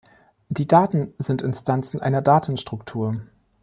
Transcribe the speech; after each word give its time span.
Die 0.49 0.65
Daten 0.67 1.13
sind 1.19 1.43
Instanzen 1.43 2.01
einer 2.01 2.23
Datenstruktur. 2.23 3.13